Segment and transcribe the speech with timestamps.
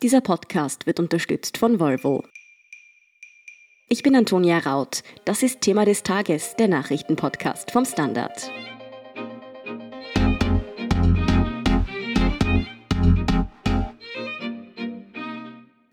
[0.00, 2.22] Dieser Podcast wird unterstützt von Volvo.
[3.88, 5.02] Ich bin Antonia Raut.
[5.24, 8.48] Das ist Thema des Tages, der Nachrichtenpodcast vom Standard.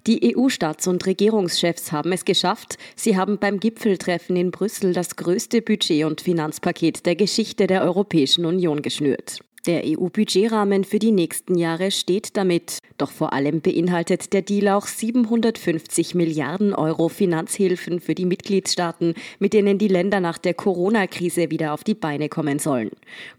[0.06, 2.78] Die EU-Staats- und Regierungschefs haben es geschafft.
[2.96, 8.46] Sie haben beim Gipfeltreffen in Brüssel das größte Budget- und Finanzpaket der Geschichte der Europäischen
[8.46, 9.40] Union geschnürt.
[9.68, 12.78] Der EU-Budgetrahmen für die nächsten Jahre steht damit.
[13.00, 19.54] Doch vor allem beinhaltet der Deal auch 750 Milliarden Euro Finanzhilfen für die Mitgliedstaaten, mit
[19.54, 22.92] denen die Länder nach der Corona-Krise wieder auf die Beine kommen sollen.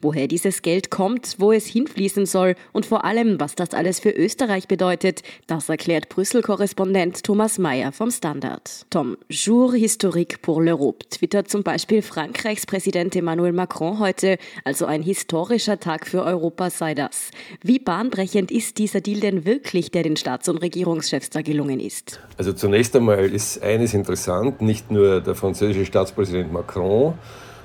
[0.02, 4.10] Woher dieses Geld kommt, wo es hinfließen soll und vor allem, was das alles für
[4.10, 8.84] Österreich bedeutet, das erklärt Brüssel-Korrespondent Thomas Mayer vom Standard.
[8.90, 15.02] Tom, Jour historique pour l'Europe, twittert zum Beispiel Frankreichs Präsident Emmanuel Macron heute, also ein
[15.02, 17.30] historischer Tag für für Europa sei das.
[17.62, 22.20] Wie bahnbrechend ist dieser Deal denn wirklich, der den Staats- und Regierungschefs da gelungen ist?
[22.38, 27.18] Also zunächst einmal ist eines interessant, nicht nur der französische Staatspräsident Macron,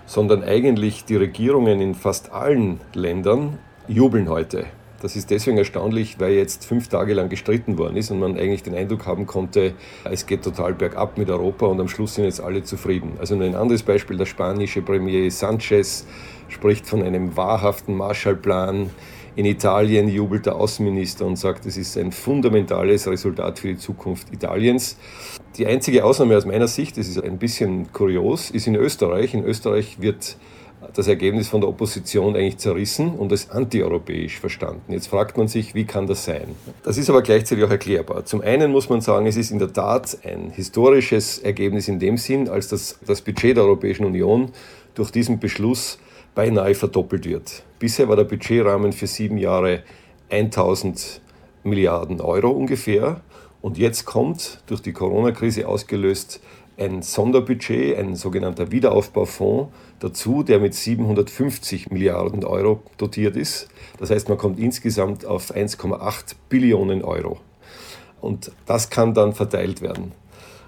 [0.06, 4.66] sondern eigentlich die Regierungen in fast allen Ländern jubeln heute.
[5.02, 8.62] Das ist deswegen erstaunlich, weil jetzt fünf Tage lang gestritten worden ist und man eigentlich
[8.62, 12.40] den Eindruck haben konnte, es geht total bergab mit Europa und am Schluss sind jetzt
[12.40, 13.14] alle zufrieden.
[13.20, 16.06] Also nur ein anderes Beispiel, der spanische Premier Sanchez
[16.50, 18.92] spricht von einem wahrhaften Marshallplan.
[19.36, 24.32] In Italien jubelt der Außenminister und sagt, es ist ein fundamentales Resultat für die Zukunft
[24.32, 24.98] Italiens.
[25.58, 29.34] Die einzige Ausnahme aus meiner Sicht, das ist ein bisschen kurios, ist in Österreich.
[29.34, 30.38] In Österreich wird
[30.94, 34.92] das Ergebnis von der Opposition eigentlich zerrissen und als antieuropäisch verstanden.
[34.92, 36.56] Jetzt fragt man sich, wie kann das sein?
[36.84, 38.26] Das ist aber gleichzeitig auch erklärbar.
[38.26, 42.18] Zum einen muss man sagen, es ist in der Tat ein historisches Ergebnis in dem
[42.18, 44.52] Sinn, als das, das Budget der Europäischen Union
[44.96, 46.00] durch diesen Beschluss
[46.36, 47.64] beinahe verdoppelt wird.
[47.80, 49.84] Bisher war der Budgetrahmen für sieben Jahre
[50.30, 51.22] 1000
[51.64, 53.22] Milliarden Euro ungefähr.
[53.62, 56.42] Und jetzt kommt durch die Corona-Krise ausgelöst
[56.78, 63.68] ein Sonderbudget, ein sogenannter Wiederaufbaufonds dazu, der mit 750 Milliarden Euro dotiert ist.
[64.00, 67.40] Das heißt, man kommt insgesamt auf 1,8 Billionen Euro.
[68.20, 70.14] Und das kann dann verteilt werden.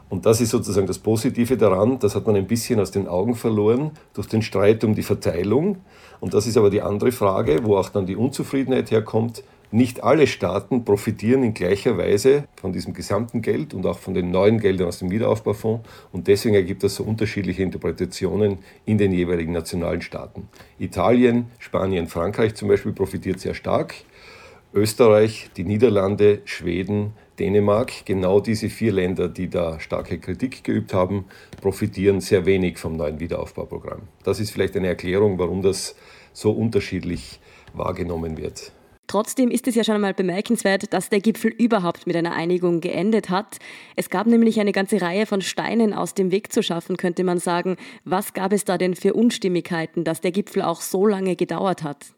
[0.10, 3.34] Und das ist sozusagen das Positive daran, das hat man ein bisschen aus den Augen
[3.34, 5.78] verloren durch den Streit um die Verteilung.
[6.20, 9.44] Und das ist aber die andere Frage, wo auch dann die Unzufriedenheit herkommt.
[9.74, 14.30] Nicht alle Staaten profitieren in gleicher Weise von diesem gesamten Geld und auch von den
[14.30, 15.90] neuen Geldern aus dem Wiederaufbaufonds.
[16.12, 20.48] Und deswegen ergibt das so unterschiedliche Interpretationen in den jeweiligen nationalen Staaten.
[20.78, 23.96] Italien, Spanien, Frankreich zum Beispiel profitiert sehr stark.
[24.76, 31.26] Österreich, die Niederlande, Schweden, Dänemark, genau diese vier Länder, die da starke Kritik geübt haben,
[31.62, 34.04] profitieren sehr wenig vom neuen Wiederaufbauprogramm.
[34.24, 35.96] Das ist vielleicht eine Erklärung, warum das
[36.32, 37.40] so unterschiedlich
[37.74, 38.72] wahrgenommen wird.
[39.08, 43.30] Trotzdem ist es ja schon einmal bemerkenswert, dass der Gipfel überhaupt mit einer Einigung geendet
[43.30, 43.58] hat.
[43.96, 47.38] Es gab nämlich eine ganze Reihe von Steinen aus dem Weg zu schaffen, könnte man
[47.38, 47.76] sagen.
[48.06, 52.14] Was gab es da denn für Unstimmigkeiten, dass der Gipfel auch so lange gedauert hat?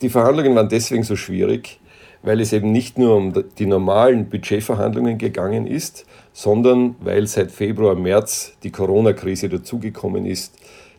[0.00, 1.80] Die Verhandlungen waren deswegen so schwierig,
[2.22, 7.96] weil es eben nicht nur um die normalen Budgetverhandlungen gegangen ist, sondern weil seit Februar,
[7.96, 10.56] März die Corona-Krise dazugekommen ist,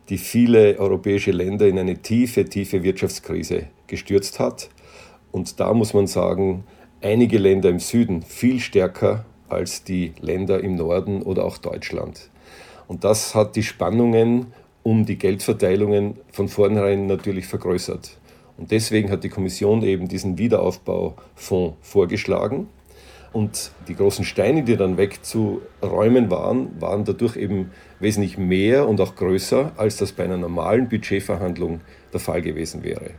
[0.10, 4.70] die viele europäische Länder in eine tiefe, tiefe Wirtschaftskrise gestürzt hat.
[5.32, 6.64] Und da muss man sagen,
[7.02, 12.30] einige Länder im Süden viel stärker als die Länder im Norden oder auch Deutschland.
[12.88, 14.48] Und das hat die Spannungen
[14.84, 18.18] um die Geldverteilungen von vornherein natürlich vergrößert.
[18.58, 22.68] Und deswegen hat die Kommission eben diesen Wiederaufbaufonds vorgeschlagen.
[23.34, 29.16] Und die großen Steine, die dann wegzuräumen waren, waren dadurch eben wesentlich mehr und auch
[29.16, 31.80] größer, als das bei einer normalen Budgetverhandlung
[32.12, 33.12] der Fall gewesen wäre.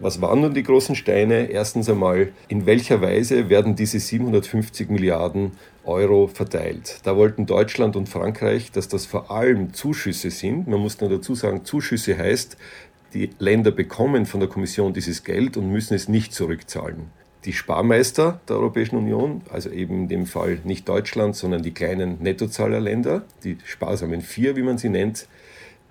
[0.00, 1.50] Was waren nun die großen Steine?
[1.50, 5.52] Erstens einmal, in welcher Weise werden diese 750 Milliarden
[5.84, 6.98] Euro verteilt?
[7.04, 10.66] Da wollten Deutschland und Frankreich, dass das vor allem Zuschüsse sind.
[10.66, 12.58] Man muss nur dazu sagen, Zuschüsse heißt,
[13.14, 17.06] die Länder bekommen von der Kommission dieses Geld und müssen es nicht zurückzahlen.
[17.44, 22.22] Die Sparmeister der Europäischen Union, also eben in dem Fall nicht Deutschland, sondern die kleinen
[22.22, 25.28] Nettozahlerländer, die sparsamen vier, wie man sie nennt,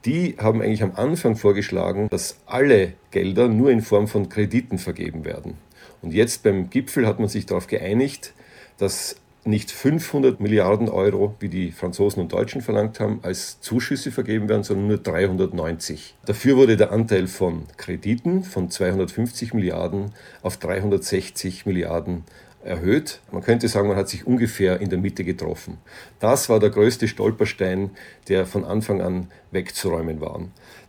[0.05, 5.25] die haben eigentlich am Anfang vorgeschlagen, dass alle Gelder nur in Form von Krediten vergeben
[5.25, 5.57] werden.
[6.01, 8.33] Und jetzt beim Gipfel hat man sich darauf geeinigt,
[8.77, 14.47] dass nicht 500 Milliarden Euro, wie die Franzosen und Deutschen verlangt haben, als Zuschüsse vergeben
[14.49, 16.15] werden, sondern nur 390.
[16.25, 20.11] Dafür wurde der Anteil von Krediten von 250 Milliarden
[20.41, 22.23] auf 360 Milliarden
[22.63, 23.19] erhöht.
[23.31, 25.77] Man könnte sagen, man hat sich ungefähr in der Mitte getroffen.
[26.19, 27.91] Das war der größte Stolperstein,
[28.27, 30.41] der von Anfang an wegzuräumen war.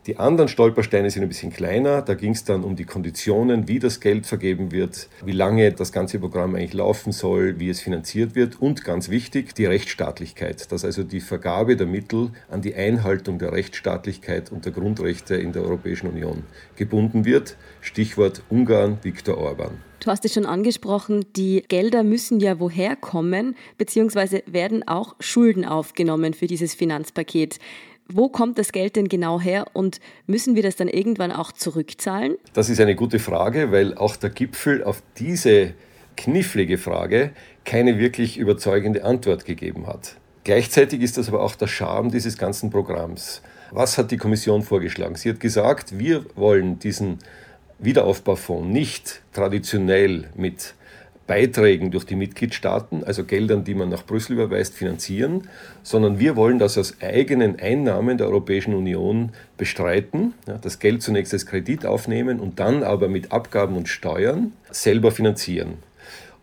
[0.07, 2.03] Die anderen Stolpersteine sind ein bisschen kleiner.
[2.03, 5.91] Da ging es dann um die Konditionen, wie das Geld vergeben wird, wie lange das
[5.91, 10.85] ganze Programm eigentlich laufen soll, wie es finanziert wird und ganz wichtig, die Rechtsstaatlichkeit, dass
[10.85, 15.63] also die Vergabe der Mittel an die Einhaltung der Rechtsstaatlichkeit und der Grundrechte in der
[15.63, 16.43] Europäischen Union
[16.75, 17.57] gebunden wird.
[17.81, 19.79] Stichwort Ungarn, Viktor Orban.
[19.99, 25.65] Du hast es schon angesprochen, die Gelder müssen ja woher kommen, beziehungsweise werden auch Schulden
[25.65, 27.59] aufgenommen für dieses Finanzpaket.
[28.07, 32.35] Wo kommt das Geld denn genau her und müssen wir das dann irgendwann auch zurückzahlen?
[32.53, 35.73] Das ist eine gute Frage, weil auch der Gipfel auf diese
[36.15, 37.31] knifflige Frage
[37.63, 40.17] keine wirklich überzeugende Antwort gegeben hat.
[40.43, 43.41] Gleichzeitig ist das aber auch der Charme dieses ganzen Programms.
[43.71, 45.15] Was hat die Kommission vorgeschlagen?
[45.15, 47.17] Sie hat gesagt, wir wollen diesen
[47.79, 50.75] Wiederaufbaufonds nicht traditionell mit
[51.27, 55.47] Beiträgen durch die Mitgliedstaaten, also Geldern, die man nach Brüssel überweist, finanzieren,
[55.81, 61.33] sondern wir wollen das aus eigenen Einnahmen der Europäischen Union bestreiten, ja, das Geld zunächst
[61.33, 65.79] als Kredit aufnehmen und dann aber mit Abgaben und Steuern selber finanzieren.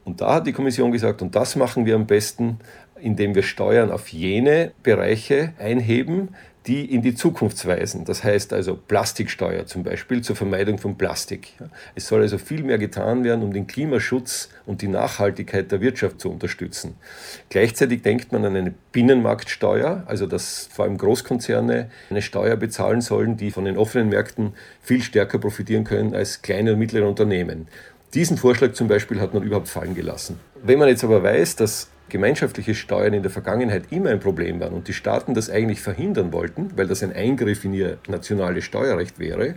[0.05, 2.59] Und da hat die Kommission gesagt, und das machen wir am besten,
[3.01, 6.31] indem wir Steuern auf jene Bereiche einheben,
[6.67, 8.05] die in die Zukunft weisen.
[8.05, 11.55] Das heißt also Plastiksteuer zum Beispiel zur Vermeidung von Plastik.
[11.95, 16.21] Es soll also viel mehr getan werden, um den Klimaschutz und die Nachhaltigkeit der Wirtschaft
[16.21, 16.95] zu unterstützen.
[17.51, 23.37] Gleichzeitig denkt man an eine Binnenmarktsteuer, also dass vor allem Großkonzerne eine Steuer bezahlen sollen,
[23.37, 27.67] die von den offenen Märkten viel stärker profitieren können als kleine und mittlere Unternehmen.
[28.15, 30.39] Diesen Vorschlag zum Beispiel hat man überhaupt fallen gelassen.
[30.63, 34.75] Wenn man jetzt aber weiß, dass gemeinschaftliche Steuern in der Vergangenheit immer ein Problem waren
[34.75, 39.19] und die Staaten das eigentlich verhindern wollten, weil das ein Eingriff in ihr nationales Steuerrecht
[39.19, 39.55] wäre,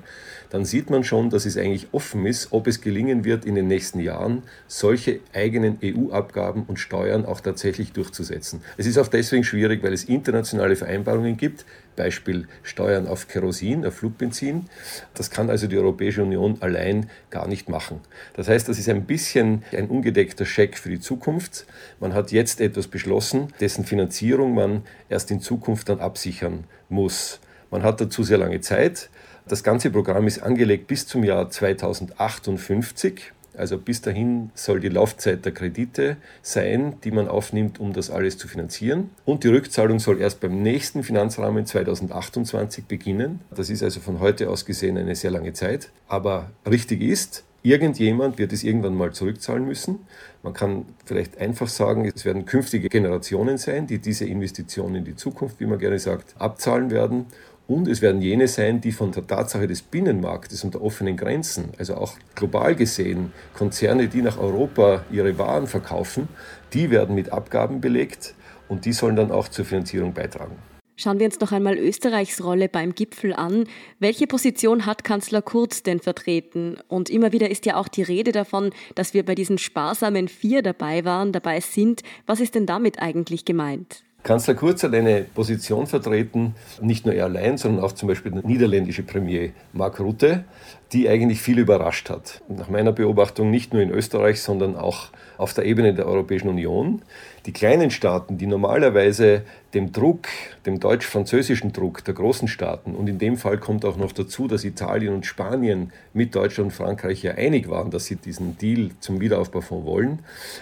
[0.51, 3.67] dann sieht man schon, dass es eigentlich offen ist, ob es gelingen wird, in den
[3.67, 8.61] nächsten Jahren solche eigenen EU-Abgaben und Steuern auch tatsächlich durchzusetzen.
[8.77, 11.65] Es ist auch deswegen schwierig, weil es internationale Vereinbarungen gibt,
[11.95, 14.65] Beispiel Steuern auf Kerosin, auf Flugbenzin.
[15.13, 18.01] Das kann also die Europäische Union allein gar nicht machen.
[18.35, 21.65] Das heißt, das ist ein bisschen ein ungedeckter Scheck für die Zukunft.
[21.99, 27.39] Man hat jetzt etwas beschlossen, dessen Finanzierung man erst in Zukunft dann absichern muss.
[27.71, 29.09] Man hat dazu sehr lange Zeit.
[29.47, 33.31] Das ganze Programm ist angelegt bis zum Jahr 2058.
[33.57, 38.37] Also bis dahin soll die Laufzeit der Kredite sein, die man aufnimmt, um das alles
[38.37, 39.11] zu finanzieren.
[39.23, 43.41] Und die Rückzahlung soll erst beim nächsten Finanzrahmen 2028 beginnen.
[43.55, 45.89] Das ist also von heute aus gesehen eine sehr lange Zeit.
[46.07, 50.05] Aber richtig ist, Irgendjemand wird es irgendwann mal zurückzahlen müssen.
[50.43, 55.15] Man kann vielleicht einfach sagen, es werden künftige Generationen sein, die diese Investitionen in die
[55.15, 57.25] Zukunft, wie man gerne sagt, abzahlen werden.
[57.67, 61.69] Und es werden jene sein, die von der Tatsache des Binnenmarktes und der offenen Grenzen,
[61.79, 66.27] also auch global gesehen, Konzerne, die nach Europa ihre Waren verkaufen,
[66.71, 68.35] die werden mit Abgaben belegt
[68.67, 70.55] und die sollen dann auch zur Finanzierung beitragen.
[70.97, 73.65] Schauen wir uns noch einmal Österreichs Rolle beim Gipfel an.
[73.99, 76.77] Welche Position hat Kanzler Kurz denn vertreten?
[76.87, 80.61] Und immer wieder ist ja auch die Rede davon, dass wir bei diesen sparsamen vier
[80.61, 82.01] dabei waren, dabei sind.
[82.27, 84.04] Was ist denn damit eigentlich gemeint?
[84.25, 88.41] Kanzler Kurz hat eine Position vertreten, nicht nur er allein, sondern auch zum Beispiel der
[88.41, 90.45] niederländische Premier Mark Rutte,
[90.93, 92.41] die eigentlich viel überrascht hat.
[92.47, 97.03] Nach meiner Beobachtung nicht nur in Österreich, sondern auch auf der Ebene der Europäischen Union.
[97.45, 99.43] Die kleinen Staaten, die normalerweise
[99.75, 100.27] dem Druck,
[100.65, 104.63] dem deutsch-französischen Druck der großen Staaten, und in dem Fall kommt auch noch dazu, dass
[104.63, 109.21] Italien und Spanien mit Deutschland und Frankreich ja einig waren, dass sie diesen Deal zum
[109.21, 110.19] Wiederaufbaufonds wollen,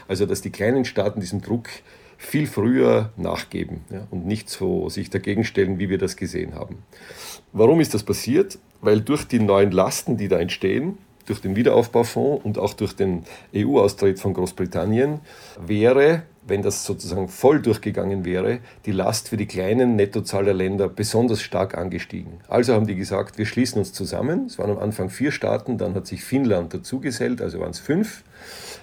[0.10, 1.70] also dass die kleinen Staaten diesem Druck
[2.26, 6.80] viel früher nachgeben ja, und nicht so sich dagegen stellen, wie wir das gesehen haben.
[7.52, 8.58] Warum ist das passiert?
[8.82, 13.24] Weil durch die neuen Lasten, die da entstehen, durch den Wiederaufbaufonds und auch durch den
[13.56, 15.20] EU-Austritt von Großbritannien,
[15.66, 21.78] wäre, wenn das sozusagen voll durchgegangen wäre, die Last für die kleinen Nettozahlerländer besonders stark
[21.78, 22.42] angestiegen.
[22.48, 24.48] Also haben die gesagt, wir schließen uns zusammen.
[24.48, 28.24] Es waren am Anfang vier Staaten, dann hat sich Finnland dazugesellt, also waren es fünf,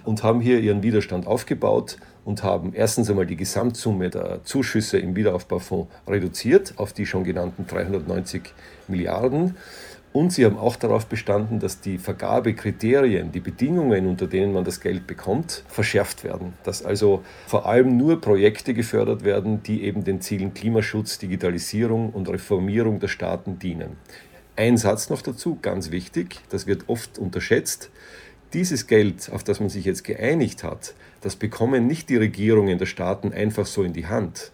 [0.04, 5.16] und haben hier ihren Widerstand aufgebaut und haben erstens einmal die Gesamtsumme der Zuschüsse im
[5.16, 8.52] Wiederaufbaufonds reduziert auf die schon genannten 390
[8.88, 9.56] Milliarden.
[10.12, 14.80] Und sie haben auch darauf bestanden, dass die Vergabekriterien, die Bedingungen, unter denen man das
[14.80, 16.54] Geld bekommt, verschärft werden.
[16.64, 22.28] Dass also vor allem nur Projekte gefördert werden, die eben den Zielen Klimaschutz, Digitalisierung und
[22.28, 23.98] Reformierung der Staaten dienen.
[24.56, 27.90] Ein Satz noch dazu, ganz wichtig, das wird oft unterschätzt.
[28.52, 32.86] Dieses Geld, auf das man sich jetzt geeinigt hat, das bekommen nicht die Regierungen der
[32.86, 34.50] Staaten einfach so in die Hand.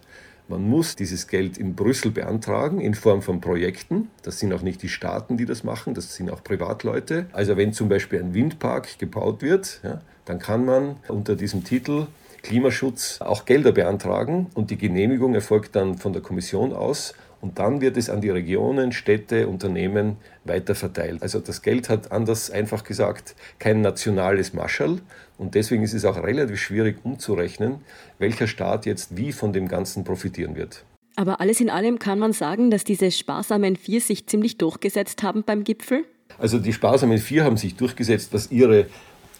[0.47, 4.09] Man muss dieses Geld in Brüssel beantragen in Form von Projekten.
[4.21, 7.25] Das sind auch nicht die Staaten, die das machen, das sind auch Privatleute.
[7.33, 12.05] Also wenn zum Beispiel ein Windpark gebaut wird, ja, dann kann man unter diesem Titel
[12.43, 17.81] Klimaschutz auch Gelder beantragen und die Genehmigung erfolgt dann von der Kommission aus und dann
[17.81, 21.21] wird es an die Regionen, Städte, Unternehmen weiterverteilt.
[21.21, 24.99] Also das Geld hat anders einfach gesagt kein nationales Marschall
[25.37, 27.81] und deswegen ist es auch relativ schwierig umzurechnen,
[28.19, 30.83] welcher Staat jetzt wie von dem Ganzen profitieren wird.
[31.15, 35.43] Aber alles in allem kann man sagen, dass diese sparsamen Vier sich ziemlich durchgesetzt haben
[35.43, 36.05] beim Gipfel?
[36.37, 38.85] Also die sparsamen Vier haben sich durchgesetzt, was ihre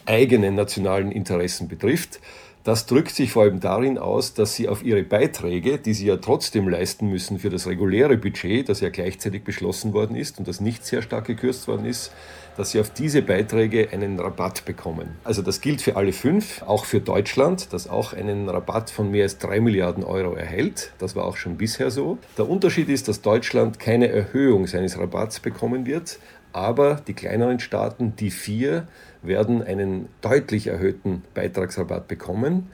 [0.04, 2.18] eigenen nationalen Interessen betrifft.
[2.68, 6.18] Das drückt sich vor allem darin aus, dass sie auf ihre Beiträge, die sie ja
[6.18, 10.60] trotzdem leisten müssen für das reguläre Budget, das ja gleichzeitig beschlossen worden ist und das
[10.60, 12.12] nicht sehr stark gekürzt worden ist,
[12.58, 15.16] dass sie auf diese Beiträge einen Rabatt bekommen.
[15.24, 19.22] Also das gilt für alle fünf, auch für Deutschland, das auch einen Rabatt von mehr
[19.22, 20.92] als drei Milliarden Euro erhält.
[20.98, 22.18] Das war auch schon bisher so.
[22.36, 26.18] Der Unterschied ist, dass Deutschland keine Erhöhung seines Rabatts bekommen wird,
[26.52, 28.88] aber die kleineren Staaten, die vier,
[29.22, 32.70] werden einen deutlich erhöhten Beitragsrabatt bekommen.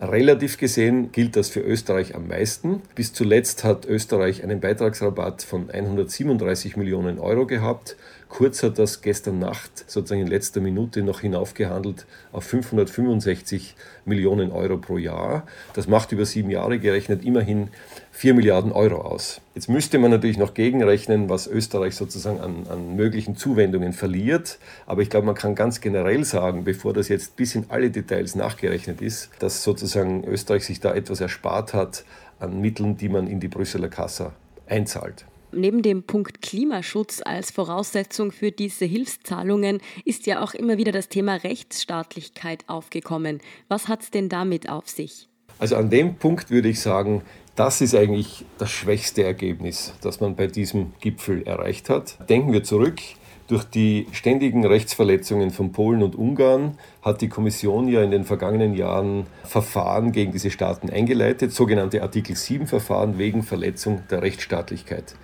[0.00, 2.82] Relativ gesehen gilt das für Österreich am meisten.
[2.94, 7.96] Bis zuletzt hat Österreich einen Beitragsrabatt von 137 Millionen Euro gehabt.
[8.36, 13.76] Kurz hat das gestern Nacht sozusagen in letzter Minute noch hinaufgehandelt auf 565
[14.06, 15.46] Millionen Euro pro Jahr.
[15.74, 17.68] Das macht über sieben Jahre gerechnet immerhin
[18.10, 19.40] 4 Milliarden Euro aus.
[19.54, 24.58] Jetzt müsste man natürlich noch gegenrechnen, was Österreich sozusagen an, an möglichen Zuwendungen verliert.
[24.84, 28.34] Aber ich glaube, man kann ganz generell sagen, bevor das jetzt bis in alle Details
[28.34, 32.04] nachgerechnet ist, dass sozusagen Österreich sich da etwas erspart hat
[32.40, 34.32] an Mitteln, die man in die Brüsseler Kasse
[34.66, 35.24] einzahlt.
[35.56, 41.08] Neben dem Punkt Klimaschutz als Voraussetzung für diese Hilfszahlungen ist ja auch immer wieder das
[41.08, 43.40] Thema Rechtsstaatlichkeit aufgekommen.
[43.68, 45.28] Was hat es denn damit auf sich?
[45.58, 47.22] Also an dem Punkt würde ich sagen,
[47.56, 52.28] das ist eigentlich das schwächste Ergebnis, das man bei diesem Gipfel erreicht hat.
[52.28, 53.00] Denken wir zurück.
[53.46, 58.74] Durch die ständigen Rechtsverletzungen von Polen und Ungarn hat die Kommission ja in den vergangenen
[58.74, 65.14] Jahren Verfahren gegen diese Staaten eingeleitet, sogenannte Artikel 7 Verfahren wegen Verletzung der Rechtsstaatlichkeit.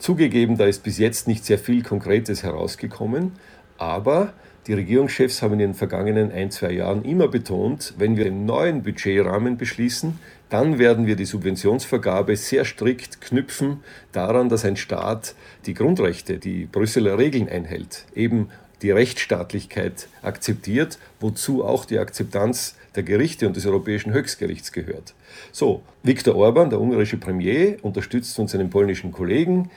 [0.00, 3.32] Zugegeben, da ist bis jetzt nicht sehr viel Konkretes herausgekommen,
[3.78, 4.32] aber
[4.66, 8.82] die Regierungschefs haben in den vergangenen ein, zwei Jahren immer betont, wenn wir einen neuen
[8.82, 10.18] Budgetrahmen beschließen,
[10.50, 15.34] dann werden wir die Subventionsvergabe sehr strikt knüpfen daran, dass ein Staat
[15.66, 18.48] die Grundrechte, die Brüsseler Regeln einhält, eben
[18.82, 25.14] die Rechtsstaatlichkeit akzeptiert, wozu auch die Akzeptanz der Gerichte und des Europäischen Höchstgerichts gehört.
[25.52, 29.70] So, Viktor Orban, der ungarische Premier, unterstützt von seinen polnischen Kollegen,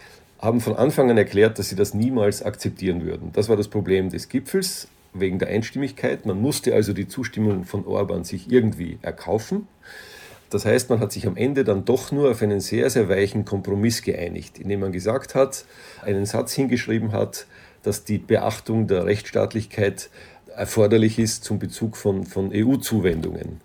[0.44, 3.32] haben von Anfang an erklärt, dass sie das niemals akzeptieren würden.
[3.32, 6.26] Das war das Problem des Gipfels wegen der Einstimmigkeit.
[6.26, 9.68] Man musste also die Zustimmung von Orban sich irgendwie erkaufen.
[10.50, 13.46] Das heißt, man hat sich am Ende dann doch nur auf einen sehr, sehr weichen
[13.46, 15.66] Kompromiss geeinigt, indem man gesagt hat,
[16.04, 17.48] einen Satz hingeschrieben hat,
[17.82, 20.10] dass die Beachtung der Rechtsstaatlichkeit
[20.56, 23.62] erforderlich ist zum Bezug von, von EU-Zuwendungen.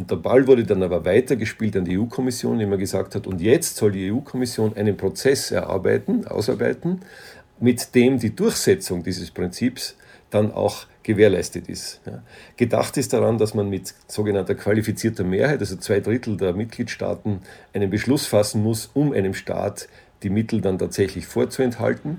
[0.00, 3.38] Und der Ball wurde dann aber weitergespielt an die EU-Kommission, indem man gesagt hat, und
[3.42, 7.02] jetzt soll die EU-Kommission einen Prozess erarbeiten, ausarbeiten,
[7.58, 9.96] mit dem die Durchsetzung dieses Prinzips
[10.30, 12.00] dann auch gewährleistet ist.
[12.06, 12.22] Ja.
[12.56, 17.42] Gedacht ist daran, dass man mit sogenannter qualifizierter Mehrheit, also zwei Drittel der Mitgliedstaaten,
[17.74, 19.86] einen Beschluss fassen muss, um einem Staat
[20.22, 22.18] die Mittel dann tatsächlich vorzuenthalten.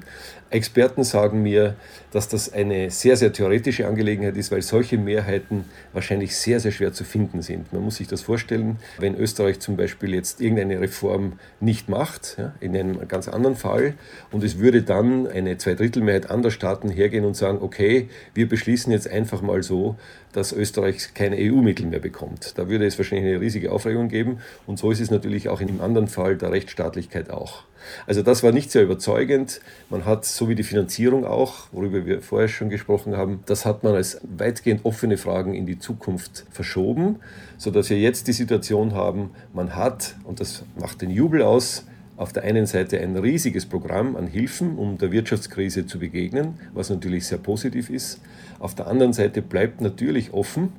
[0.50, 1.76] Experten sagen mir,
[2.12, 6.92] dass das eine sehr, sehr theoretische Angelegenheit ist, weil solche Mehrheiten wahrscheinlich sehr, sehr schwer
[6.92, 7.72] zu finden sind.
[7.72, 12.54] Man muss sich das vorstellen, wenn Österreich zum Beispiel jetzt irgendeine Reform nicht macht, ja,
[12.60, 13.94] in einem ganz anderen Fall,
[14.32, 19.10] und es würde dann eine Zweidrittelmehrheit anderer Staaten hergehen und sagen, okay, wir beschließen jetzt
[19.10, 19.96] einfach mal so,
[20.34, 22.58] dass Österreich keine EU-Mittel mehr bekommt.
[22.58, 24.40] Da würde es wahrscheinlich eine riesige Aufregung geben.
[24.66, 27.64] Und so ist es natürlich auch in dem anderen Fall der Rechtsstaatlichkeit auch.
[28.08, 29.62] Also das war nicht sehr überzeugend.
[29.90, 33.84] Man hat, so wie die Finanzierung auch, worüber wir vorher schon gesprochen haben, das hat
[33.84, 37.18] man als weitgehend offene Fragen in die Zukunft verschoben,
[37.58, 41.86] sodass wir jetzt die Situation haben, man hat, und das macht den Jubel aus,
[42.22, 46.92] auf der einen Seite ein riesiges Programm an Hilfen, um der Wirtschaftskrise zu begegnen, was
[46.92, 48.22] natürlich sehr positiv ist.
[48.60, 50.72] Auf der anderen Seite bleibt natürlich offen,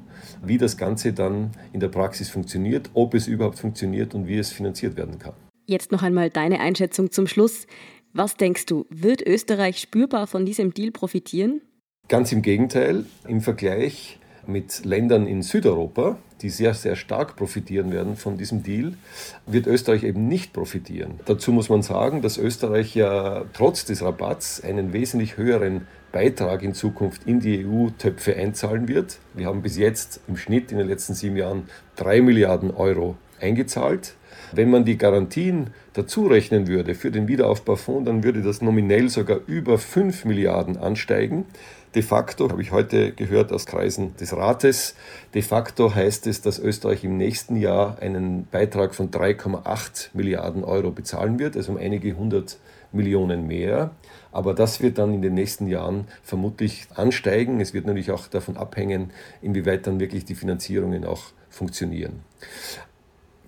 [0.44, 4.52] wie das Ganze dann in der Praxis funktioniert, ob es überhaupt funktioniert und wie es
[4.52, 5.34] finanziert werden kann.
[5.72, 7.66] Jetzt noch einmal deine Einschätzung zum Schluss.
[8.12, 11.62] Was denkst du, wird Österreich spürbar von diesem Deal profitieren?
[12.08, 13.06] Ganz im Gegenteil.
[13.26, 18.98] Im Vergleich mit Ländern in Südeuropa, die sehr, sehr stark profitieren werden von diesem Deal,
[19.46, 21.20] wird Österreich eben nicht profitieren.
[21.24, 26.74] Dazu muss man sagen, dass Österreich ja trotz des Rabatts einen wesentlich höheren Beitrag in
[26.74, 29.20] Zukunft in die EU-Töpfe einzahlen wird.
[29.32, 34.16] Wir haben bis jetzt im Schnitt in den letzten sieben Jahren drei Milliarden Euro eingezahlt.
[34.54, 39.40] Wenn man die Garantien dazu rechnen würde für den Wiederaufbaufonds, dann würde das nominell sogar
[39.46, 41.46] über 5 Milliarden ansteigen.
[41.94, 44.94] De facto, habe ich heute gehört aus Kreisen des Rates,
[45.34, 50.90] de facto heißt es, dass Österreich im nächsten Jahr einen Beitrag von 3,8 Milliarden Euro
[50.90, 52.58] bezahlen wird, also um einige hundert
[52.92, 53.90] Millionen mehr.
[54.32, 57.60] Aber das wird dann in den nächsten Jahren vermutlich ansteigen.
[57.60, 59.10] Es wird natürlich auch davon abhängen,
[59.42, 62.20] inwieweit dann wirklich die Finanzierungen auch funktionieren.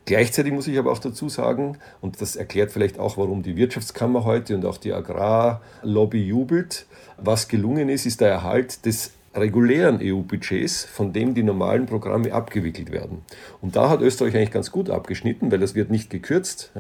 [0.07, 4.25] Gleichzeitig muss ich aber auch dazu sagen, und das erklärt vielleicht auch, warum die Wirtschaftskammer
[4.25, 10.85] heute und auch die Agrarlobby jubelt, was gelungen ist, ist der Erhalt des regulären EU-Budgets,
[10.85, 13.23] von dem die normalen Programme abgewickelt werden.
[13.61, 16.73] Und da hat Österreich eigentlich ganz gut abgeschnitten, weil das wird nicht gekürzt.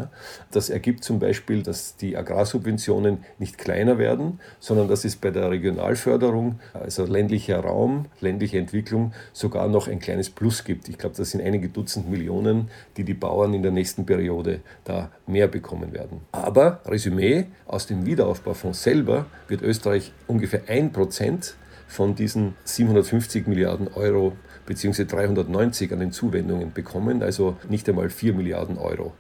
[0.51, 5.51] Das ergibt zum Beispiel, dass die Agrarsubventionen nicht kleiner werden, sondern dass es bei der
[5.51, 10.89] Regionalförderung, also ländlicher Raum, ländliche Entwicklung, sogar noch ein kleines Plus gibt.
[10.89, 15.11] Ich glaube, das sind einige Dutzend Millionen, die die Bauern in der nächsten Periode da
[15.27, 16.21] mehr bekommen werden.
[16.33, 21.57] Aber Resümee, aus dem Wiederaufbaufonds selber wird Österreich ungefähr ein Prozent
[21.95, 24.33] von diesen 750 Milliarden Euro
[24.67, 25.05] bzw.
[25.05, 29.13] 390 an den Zuwendungen bekommen, also nicht einmal 4 Milliarden Euro.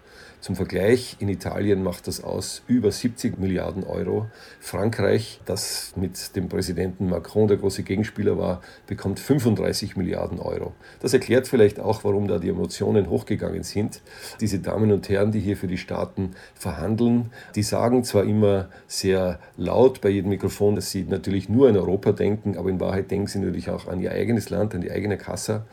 [0.44, 4.26] Zum Vergleich, in Italien macht das aus über 70 Milliarden Euro.
[4.60, 10.74] Frankreich, das mit dem Präsidenten Macron der große Gegenspieler war, bekommt 35 Milliarden Euro.
[11.00, 14.02] Das erklärt vielleicht auch, warum da die Emotionen hochgegangen sind.
[14.40, 19.38] Diese Damen und Herren, die hier für die Staaten verhandeln, die sagen zwar immer sehr
[19.56, 23.28] laut bei jedem Mikrofon, dass sie natürlich nur an Europa denken, aber in Wahrheit denken
[23.28, 25.64] sie natürlich auch an ihr eigenes Land, an die eigene Kasse.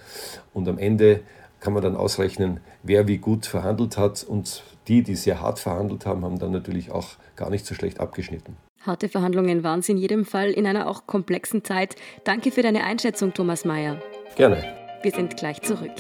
[0.53, 1.21] Und am Ende
[1.61, 4.23] kann man dann ausrechnen, wer wie gut verhandelt hat.
[4.23, 8.01] Und die, die sehr hart verhandelt haben, haben dann natürlich auch gar nicht so schlecht
[8.01, 8.57] abgeschnitten.
[8.81, 11.95] Harte Verhandlungen waren es in jedem Fall in einer auch komplexen Zeit.
[12.23, 14.01] Danke für deine Einschätzung, Thomas Mayer.
[14.35, 14.63] Gerne.
[15.03, 15.91] Wir sind gleich zurück.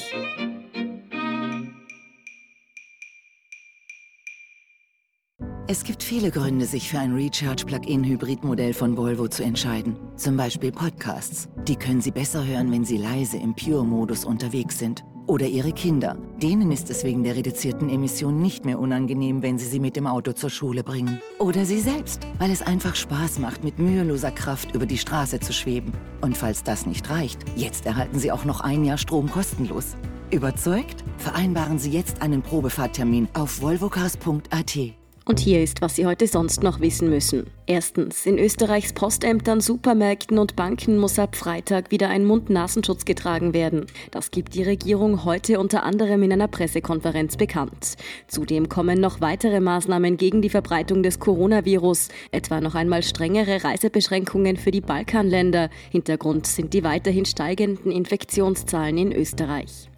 [5.67, 9.95] Es gibt viele Gründe, sich für ein Recharge-Plug-in-Hybrid-Modell von Volvo zu entscheiden.
[10.17, 11.47] Zum Beispiel Podcasts.
[11.67, 15.05] Die können Sie besser hören, wenn Sie leise im Pure-Modus unterwegs sind.
[15.27, 16.17] Oder Ihre Kinder.
[16.41, 20.07] Denen ist es wegen der reduzierten Emissionen nicht mehr unangenehm, wenn Sie sie mit dem
[20.07, 21.21] Auto zur Schule bringen.
[21.39, 25.53] Oder Sie selbst, weil es einfach Spaß macht, mit müheloser Kraft über die Straße zu
[25.53, 25.93] schweben.
[26.21, 29.95] Und falls das nicht reicht, jetzt erhalten Sie auch noch ein Jahr Strom kostenlos.
[30.31, 31.03] Überzeugt?
[31.17, 35.00] Vereinbaren Sie jetzt einen Probefahrttermin auf volvocars.at.
[35.23, 37.45] Und hier ist, was Sie heute sonst noch wissen müssen.
[37.67, 43.85] Erstens, in Österreichs Postämtern, Supermärkten und Banken muss ab Freitag wieder ein Mund-Nasenschutz getragen werden.
[44.09, 47.97] Das gibt die Regierung heute unter anderem in einer Pressekonferenz bekannt.
[48.27, 54.57] Zudem kommen noch weitere Maßnahmen gegen die Verbreitung des Coronavirus, etwa noch einmal strengere Reisebeschränkungen
[54.57, 55.69] für die Balkanländer.
[55.91, 59.90] Hintergrund sind die weiterhin steigenden Infektionszahlen in Österreich.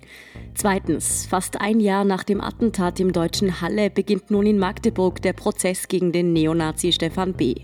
[0.55, 5.33] Zweitens, fast ein Jahr nach dem Attentat im deutschen Halle beginnt nun in Magdeburg der
[5.33, 7.55] Prozess gegen den Neonazi Stefan B.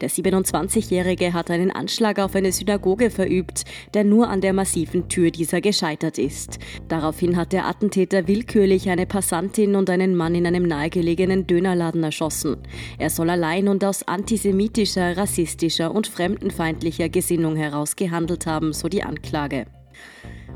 [0.00, 5.30] Der 27-Jährige hat einen Anschlag auf eine Synagoge verübt, der nur an der massiven Tür
[5.30, 6.58] dieser gescheitert ist.
[6.88, 12.58] Daraufhin hat der Attentäter willkürlich eine Passantin und einen Mann in einem nahegelegenen Dönerladen erschossen.
[12.98, 19.04] Er soll allein und aus antisemitischer, rassistischer und fremdenfeindlicher Gesinnung heraus gehandelt haben, so die
[19.04, 19.66] Anklage.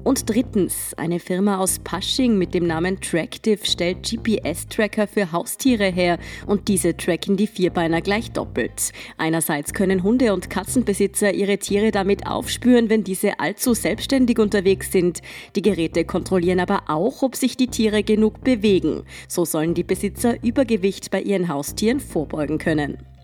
[0.06, 6.20] Und drittens, eine Firma aus Pasching mit dem Namen Tractive stellt GPS-Tracker für Haustiere her
[6.46, 8.92] und diese tracken die Vierbeiner gleich doppelt.
[9.18, 15.22] Einerseits können Hunde- und Katzenbesitzer ihre Tiere damit aufspüren, wenn diese allzu selbstständig unterwegs sind.
[15.56, 19.02] Die Geräte kontrollieren aber auch, ob sich die Tiere genug bewegen.
[19.26, 22.98] So sollen die Besitzer Übergewicht bei ihren Haustieren vorbeugen können.